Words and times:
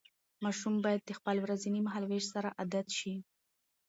ماشوم 0.43 0.75
باید 0.85 1.01
د 1.05 1.11
خپل 1.19 1.35
ورځني 1.41 1.79
مهالوېش 1.87 2.23
سره 2.33 2.49
عادت 2.59 2.87
شي. 2.97 3.13